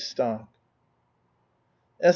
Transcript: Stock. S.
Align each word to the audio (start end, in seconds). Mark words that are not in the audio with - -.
Stock. 0.01 0.47
S. 2.01 2.09